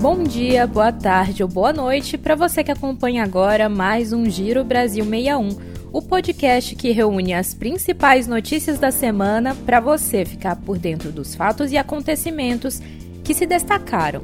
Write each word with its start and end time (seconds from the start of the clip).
Bom 0.00 0.22
dia, 0.22 0.66
boa 0.66 0.92
tarde 0.92 1.42
ou 1.42 1.48
boa 1.48 1.72
noite 1.72 2.18
para 2.18 2.34
você 2.34 2.62
que 2.62 2.70
acompanha 2.70 3.22
agora 3.22 3.68
mais 3.68 4.12
um 4.12 4.28
Giro 4.28 4.62
Brasil 4.62 5.04
61, 5.04 5.56
o 5.92 6.02
podcast 6.02 6.74
que 6.74 6.90
reúne 6.90 7.32
as 7.32 7.54
principais 7.54 8.26
notícias 8.26 8.78
da 8.78 8.90
semana 8.90 9.54
para 9.64 9.80
você 9.80 10.24
ficar 10.24 10.56
por 10.56 10.78
dentro 10.78 11.10
dos 11.10 11.34
fatos 11.34 11.72
e 11.72 11.78
acontecimentos 11.78 12.82
que 13.22 13.32
se 13.32 13.46
destacaram. 13.46 14.22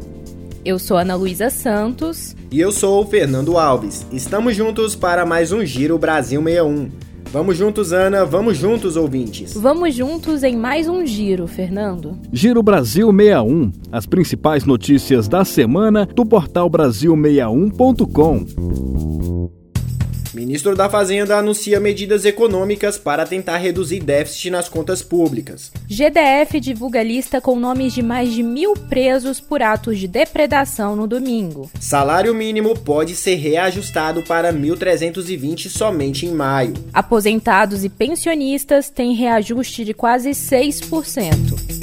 Eu 0.62 0.78
sou 0.78 0.98
Ana 0.98 1.14
Luísa 1.14 1.48
Santos. 1.48 2.36
E 2.50 2.60
eu 2.60 2.70
sou 2.70 3.02
o 3.02 3.06
Fernando 3.06 3.56
Alves. 3.56 4.06
Estamos 4.12 4.54
juntos 4.54 4.94
para 4.94 5.24
mais 5.24 5.52
um 5.52 5.64
Giro 5.64 5.96
Brasil 5.96 6.42
61. 6.42 7.09
Vamos 7.32 7.56
juntos, 7.56 7.92
Ana, 7.92 8.24
vamos 8.24 8.56
juntos, 8.56 8.96
ouvintes. 8.96 9.54
Vamos 9.54 9.94
juntos 9.94 10.42
em 10.42 10.56
mais 10.56 10.88
um 10.88 11.06
giro, 11.06 11.46
Fernando. 11.46 12.18
Giro 12.32 12.60
Brasil 12.60 13.06
61, 13.12 13.70
as 13.92 14.04
principais 14.04 14.64
notícias 14.64 15.28
da 15.28 15.44
semana 15.44 16.06
do 16.06 16.26
portal 16.26 16.68
Brasil61.com. 16.68 18.46
Ministro 20.34 20.76
da 20.76 20.88
Fazenda 20.88 21.36
anuncia 21.36 21.80
medidas 21.80 22.24
econômicas 22.24 22.96
para 22.96 23.26
tentar 23.26 23.56
reduzir 23.56 24.00
déficit 24.00 24.50
nas 24.50 24.68
contas 24.68 25.02
públicas. 25.02 25.72
GDF 25.88 26.60
divulga 26.60 27.02
lista 27.02 27.40
com 27.40 27.58
nomes 27.58 27.92
de 27.92 28.02
mais 28.02 28.32
de 28.32 28.42
mil 28.42 28.74
presos 28.74 29.40
por 29.40 29.62
atos 29.62 29.98
de 29.98 30.06
depredação 30.06 30.94
no 30.94 31.06
domingo. 31.06 31.70
Salário 31.80 32.34
mínimo 32.34 32.78
pode 32.78 33.16
ser 33.16 33.36
reajustado 33.36 34.22
para 34.22 34.52
1.320 34.52 35.68
somente 35.68 36.26
em 36.26 36.32
maio. 36.32 36.74
Aposentados 36.92 37.84
e 37.84 37.88
pensionistas 37.88 38.88
têm 38.88 39.14
reajuste 39.14 39.84
de 39.84 39.94
quase 39.94 40.30
6%. 40.30 41.79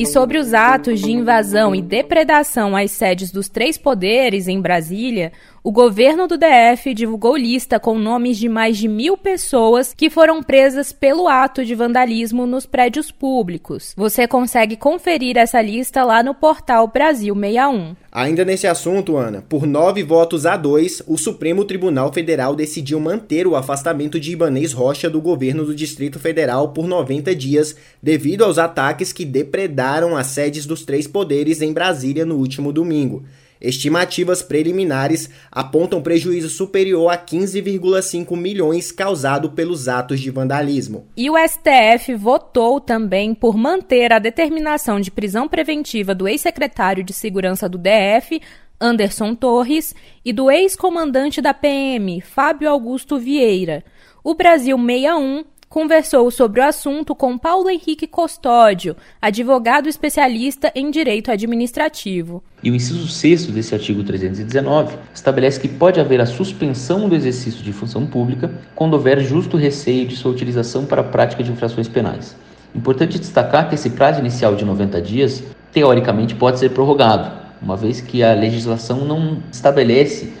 E 0.00 0.06
sobre 0.06 0.38
os 0.38 0.54
atos 0.54 0.98
de 0.98 1.12
invasão 1.12 1.74
e 1.74 1.82
depredação 1.82 2.74
às 2.74 2.90
sedes 2.90 3.30
dos 3.30 3.50
três 3.50 3.76
poderes 3.76 4.48
em 4.48 4.58
Brasília, 4.58 5.30
o 5.62 5.70
governo 5.70 6.26
do 6.26 6.38
DF 6.38 6.94
divulgou 6.94 7.36
lista 7.36 7.78
com 7.78 7.98
nomes 7.98 8.38
de 8.38 8.48
mais 8.48 8.78
de 8.78 8.88
mil 8.88 9.16
pessoas 9.16 9.92
que 9.94 10.08
foram 10.08 10.42
presas 10.42 10.90
pelo 10.90 11.28
ato 11.28 11.64
de 11.64 11.74
vandalismo 11.74 12.46
nos 12.46 12.64
prédios 12.64 13.10
públicos. 13.10 13.92
Você 13.94 14.26
consegue 14.26 14.74
conferir 14.76 15.36
essa 15.36 15.60
lista 15.60 16.02
lá 16.02 16.22
no 16.22 16.34
portal 16.34 16.88
Brasil 16.88 17.34
61. 17.34 17.94
Ainda 18.10 18.44
nesse 18.44 18.66
assunto, 18.66 19.18
Ana, 19.18 19.42
por 19.42 19.66
nove 19.66 20.02
votos 20.02 20.46
a 20.46 20.56
dois, 20.56 21.02
o 21.06 21.18
Supremo 21.18 21.64
Tribunal 21.64 22.10
Federal 22.10 22.56
decidiu 22.56 22.98
manter 22.98 23.46
o 23.46 23.54
afastamento 23.54 24.18
de 24.18 24.32
Ibanês 24.32 24.72
Rocha 24.72 25.10
do 25.10 25.20
governo 25.20 25.64
do 25.64 25.74
Distrito 25.74 26.18
Federal 26.18 26.70
por 26.70 26.88
90 26.88 27.34
dias, 27.34 27.76
devido 28.02 28.44
aos 28.44 28.58
ataques 28.58 29.12
que 29.12 29.26
depredaram 29.26 30.16
as 30.16 30.28
sedes 30.28 30.64
dos 30.64 30.86
três 30.86 31.06
poderes 31.06 31.60
em 31.60 31.72
Brasília 31.72 32.24
no 32.24 32.36
último 32.36 32.72
domingo. 32.72 33.24
Estimativas 33.60 34.42
preliminares 34.42 35.28
apontam 35.50 36.00
prejuízo 36.00 36.48
superior 36.48 37.10
a 37.10 37.18
15,5 37.18 38.36
milhões 38.36 38.90
causado 38.90 39.50
pelos 39.50 39.86
atos 39.86 40.20
de 40.20 40.30
vandalismo. 40.30 41.06
E 41.16 41.28
o 41.28 41.34
STF 41.36 42.14
votou 42.14 42.80
também 42.80 43.34
por 43.34 43.56
manter 43.56 44.12
a 44.12 44.18
determinação 44.18 44.98
de 44.98 45.10
prisão 45.10 45.46
preventiva 45.46 46.14
do 46.14 46.26
ex-secretário 46.26 47.04
de 47.04 47.12
Segurança 47.12 47.68
do 47.68 47.76
DF, 47.76 48.40
Anderson 48.80 49.34
Torres, 49.34 49.94
e 50.24 50.32
do 50.32 50.50
ex-comandante 50.50 51.42
da 51.42 51.52
PM, 51.52 52.20
Fábio 52.22 52.70
Augusto 52.70 53.18
Vieira. 53.18 53.84
O 54.24 54.34
Brasil 54.34 54.78
61 54.78 55.44
conversou 55.70 56.28
sobre 56.32 56.60
o 56.60 56.64
assunto 56.64 57.14
com 57.14 57.38
Paulo 57.38 57.70
Henrique 57.70 58.04
Custódio, 58.04 58.96
advogado 59.22 59.88
especialista 59.88 60.72
em 60.74 60.90
direito 60.90 61.30
administrativo. 61.30 62.42
E 62.60 62.72
o 62.72 62.74
inciso 62.74 63.06
6 63.06 63.46
desse 63.46 63.72
artigo 63.72 64.02
319 64.02 64.98
estabelece 65.14 65.60
que 65.60 65.68
pode 65.68 66.00
haver 66.00 66.20
a 66.20 66.26
suspensão 66.26 67.08
do 67.08 67.14
exercício 67.14 67.62
de 67.62 67.72
função 67.72 68.04
pública 68.04 68.52
quando 68.74 68.94
houver 68.94 69.20
justo 69.20 69.56
receio 69.56 70.08
de 70.08 70.16
sua 70.16 70.32
utilização 70.32 70.84
para 70.84 71.02
a 71.02 71.04
prática 71.04 71.44
de 71.44 71.52
infrações 71.52 71.86
penais. 71.86 72.36
Importante 72.74 73.20
destacar 73.20 73.68
que 73.68 73.76
esse 73.76 73.90
prazo 73.90 74.18
inicial 74.18 74.56
de 74.56 74.64
90 74.64 75.00
dias, 75.00 75.40
teoricamente, 75.70 76.34
pode 76.34 76.58
ser 76.58 76.70
prorrogado, 76.70 77.30
uma 77.62 77.76
vez 77.76 78.00
que 78.00 78.24
a 78.24 78.34
legislação 78.34 79.04
não 79.04 79.40
estabelece 79.52 80.32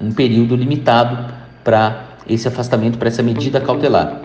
um 0.00 0.12
período 0.12 0.56
limitado 0.56 1.30
para 1.62 2.06
esse 2.26 2.48
afastamento, 2.48 2.96
para 2.96 3.08
essa 3.08 3.22
medida 3.22 3.60
cautelar. 3.60 4.22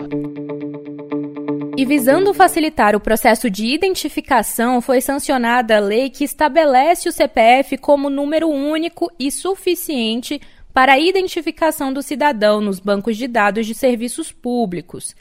E 1.76 1.84
visando 1.84 2.32
facilitar 2.32 2.94
o 2.94 3.00
processo 3.00 3.50
de 3.50 3.66
identificação, 3.66 4.80
foi 4.80 5.00
sancionada 5.00 5.76
a 5.76 5.80
lei 5.80 6.08
que 6.08 6.22
estabelece 6.22 7.08
o 7.08 7.12
CPF 7.12 7.76
como 7.78 8.08
número 8.08 8.48
único 8.48 9.10
e 9.18 9.30
suficiente 9.30 10.40
para 10.72 10.92
a 10.92 10.98
identificação 10.98 11.92
do 11.92 12.02
cidadão 12.02 12.60
nos 12.60 12.78
bancos 12.78 13.16
de 13.16 13.26
dados 13.26 13.66
de 13.66 13.74
serviços 13.74 14.30
públicos. 14.30 15.16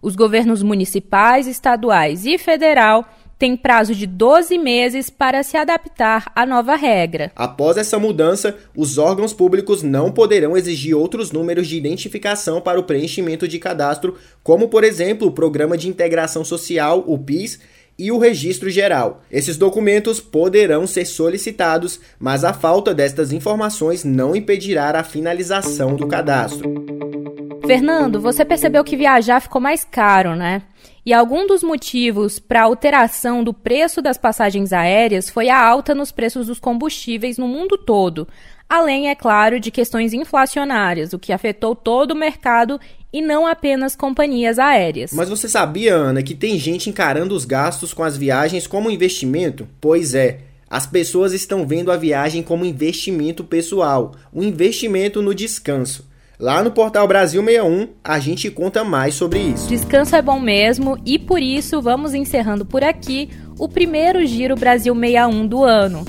Os 0.00 0.14
governos 0.14 0.62
municipais, 0.62 1.46
estaduais 1.48 2.24
e 2.24 2.38
federal 2.38 3.08
tem 3.38 3.56
prazo 3.56 3.94
de 3.94 4.06
12 4.06 4.56
meses 4.58 5.10
para 5.10 5.42
se 5.42 5.56
adaptar 5.56 6.30
à 6.34 6.46
nova 6.46 6.74
regra. 6.76 7.30
Após 7.36 7.76
essa 7.76 7.98
mudança, 7.98 8.56
os 8.74 8.98
órgãos 8.98 9.32
públicos 9.32 9.82
não 9.82 10.10
poderão 10.10 10.56
exigir 10.56 10.96
outros 10.96 11.30
números 11.30 11.66
de 11.68 11.76
identificação 11.76 12.60
para 12.60 12.80
o 12.80 12.84
preenchimento 12.84 13.46
de 13.46 13.58
cadastro, 13.58 14.16
como, 14.42 14.68
por 14.68 14.84
exemplo, 14.84 15.28
o 15.28 15.32
Programa 15.32 15.76
de 15.76 15.88
Integração 15.88 16.44
Social, 16.44 17.04
o 17.06 17.18
PIS, 17.18 17.58
e 17.98 18.12
o 18.12 18.18
registro 18.18 18.68
geral. 18.68 19.22
Esses 19.30 19.56
documentos 19.56 20.20
poderão 20.20 20.86
ser 20.86 21.06
solicitados, 21.06 21.98
mas 22.18 22.44
a 22.44 22.52
falta 22.52 22.94
destas 22.94 23.32
informações 23.32 24.04
não 24.04 24.36
impedirá 24.36 24.90
a 24.90 25.04
finalização 25.04 25.96
do 25.96 26.06
cadastro. 26.06 27.25
Fernando, 27.66 28.20
você 28.20 28.44
percebeu 28.44 28.84
que 28.84 28.96
viajar 28.96 29.40
ficou 29.40 29.60
mais 29.60 29.84
caro, 29.84 30.34
né? 30.34 30.62
E 31.04 31.12
algum 31.12 31.46
dos 31.46 31.62
motivos 31.62 32.38
para 32.38 32.62
a 32.62 32.64
alteração 32.64 33.44
do 33.44 33.54
preço 33.54 34.02
das 34.02 34.18
passagens 34.18 34.72
aéreas 34.72 35.30
foi 35.30 35.48
a 35.48 35.58
alta 35.58 35.94
nos 35.94 36.10
preços 36.10 36.48
dos 36.48 36.58
combustíveis 36.58 37.38
no 37.38 37.46
mundo 37.46 37.78
todo, 37.78 38.26
além, 38.68 39.08
é 39.08 39.14
claro, 39.14 39.60
de 39.60 39.70
questões 39.70 40.12
inflacionárias, 40.12 41.12
o 41.12 41.18
que 41.18 41.32
afetou 41.32 41.76
todo 41.76 42.10
o 42.10 42.16
mercado 42.16 42.80
e 43.12 43.22
não 43.22 43.46
apenas 43.46 43.94
companhias 43.94 44.58
aéreas. 44.58 45.12
Mas 45.12 45.28
você 45.28 45.48
sabia, 45.48 45.94
Ana, 45.94 46.22
que 46.22 46.34
tem 46.34 46.58
gente 46.58 46.90
encarando 46.90 47.34
os 47.34 47.44
gastos 47.44 47.94
com 47.94 48.02
as 48.02 48.16
viagens 48.16 48.66
como 48.66 48.90
investimento? 48.90 49.68
Pois 49.80 50.14
é. 50.14 50.40
As 50.68 50.84
pessoas 50.84 51.32
estão 51.32 51.64
vendo 51.64 51.92
a 51.92 51.96
viagem 51.96 52.42
como 52.42 52.64
investimento 52.64 53.44
pessoal, 53.44 54.16
um 54.34 54.42
investimento 54.42 55.22
no 55.22 55.32
descanso. 55.32 56.04
Lá 56.38 56.62
no 56.62 56.70
portal 56.70 57.08
Brasil 57.08 57.42
61, 57.42 57.88
a 58.04 58.18
gente 58.18 58.50
conta 58.50 58.84
mais 58.84 59.14
sobre 59.14 59.38
isso. 59.38 59.68
Descanso 59.68 60.14
é 60.14 60.20
bom 60.20 60.38
mesmo 60.38 60.98
e 61.04 61.18
por 61.18 61.40
isso 61.40 61.80
vamos 61.80 62.12
encerrando 62.12 62.66
por 62.66 62.84
aqui 62.84 63.30
o 63.58 63.66
primeiro 63.66 64.24
Giro 64.26 64.54
Brasil 64.54 64.94
61 64.94 65.46
do 65.46 65.64
ano. 65.64 66.04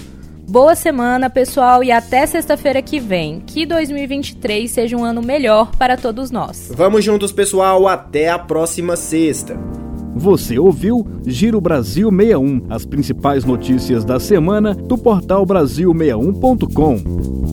Boa 0.50 0.76
semana, 0.76 1.30
pessoal, 1.30 1.82
e 1.82 1.92
até 1.92 2.26
sexta-feira 2.26 2.82
que 2.82 3.00
vem. 3.00 3.40
Que 3.40 3.66
2023 3.66 4.70
seja 4.70 4.98
um 4.98 5.04
ano 5.04 5.22
melhor 5.22 5.72
para 5.78 5.96
todos 5.96 6.30
nós. 6.30 6.72
Vamos 6.74 7.06
juntos, 7.06 7.32
pessoal, 7.32 7.88
até 7.88 8.30
a 8.30 8.40
próxima 8.40 8.98
sexta. 8.98 9.58
Você 10.14 10.60
ouviu 10.60 11.08
Giro 11.26 11.62
Brasil 11.62 12.10
61, 12.10 12.66
as 12.70 12.86
principais 12.86 13.46
notícias 13.46 14.04
da 14.04 14.20
semana 14.20 14.74
do 14.74 14.98
portal 14.98 15.46
Brasil61.com. 15.46 17.47